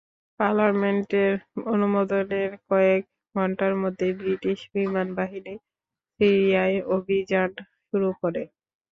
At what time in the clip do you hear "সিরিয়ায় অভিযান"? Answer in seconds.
6.19-7.49